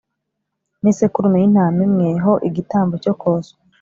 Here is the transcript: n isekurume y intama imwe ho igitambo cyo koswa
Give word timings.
n 0.81 0.85
isekurume 0.91 1.37
y 1.39 1.45
intama 1.47 1.79
imwe 1.87 2.09
ho 2.23 2.33
igitambo 2.47 2.93
cyo 3.03 3.13
koswa 3.21 3.57